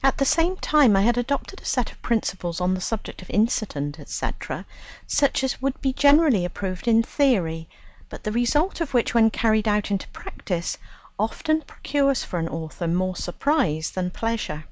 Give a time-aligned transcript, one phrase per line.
[0.00, 3.28] At the same time I had adopted a set of principles on the subject of
[3.30, 4.30] incident, &c.,
[5.08, 7.68] such as would be generally approved in theory,
[8.08, 10.78] but the result of which, when carried out into practice,
[11.18, 14.66] often procures for an author more surprise than pleasure.